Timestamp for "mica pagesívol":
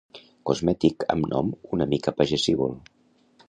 1.95-2.77